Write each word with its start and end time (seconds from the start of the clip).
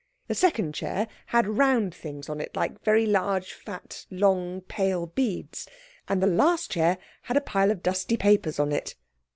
The 0.27 0.33
second 0.33 0.73
chair 0.73 1.07
had 1.27 1.45
round 1.45 1.93
things 1.93 2.27
on 2.27 2.41
it 2.41 2.55
like 2.55 2.83
very 2.83 3.05
large, 3.05 3.53
fat, 3.53 4.07
long, 4.09 4.61
pale 4.61 5.05
beads. 5.05 5.67
And 6.07 6.23
the 6.23 6.27
last 6.27 6.71
chair 6.71 6.97
had 7.21 7.37
a 7.37 7.39
pile 7.41 7.69
of 7.69 7.83
dusty 7.83 8.17
papers 8.17 8.57
on 8.59 8.71
it. 8.71 8.95